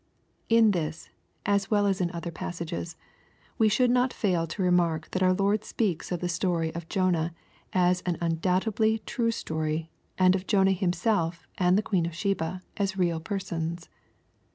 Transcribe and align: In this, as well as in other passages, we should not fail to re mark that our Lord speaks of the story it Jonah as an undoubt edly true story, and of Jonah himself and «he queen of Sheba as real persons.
In 0.49 0.71
this, 0.71 1.11
as 1.45 1.69
well 1.69 1.85
as 1.85 2.01
in 2.01 2.09
other 2.09 2.31
passages, 2.31 2.95
we 3.59 3.69
should 3.69 3.91
not 3.91 4.11
fail 4.11 4.47
to 4.47 4.63
re 4.63 4.71
mark 4.71 5.11
that 5.11 5.21
our 5.21 5.31
Lord 5.33 5.63
speaks 5.63 6.11
of 6.11 6.21
the 6.21 6.27
story 6.27 6.69
it 6.69 6.89
Jonah 6.89 7.35
as 7.71 8.01
an 8.07 8.17
undoubt 8.19 8.63
edly 8.65 9.05
true 9.05 9.29
story, 9.29 9.91
and 10.17 10.33
of 10.33 10.47
Jonah 10.47 10.71
himself 10.71 11.45
and 11.59 11.77
«he 11.77 11.83
queen 11.83 12.07
of 12.07 12.15
Sheba 12.15 12.63
as 12.77 12.97
real 12.97 13.19
persons. 13.19 13.89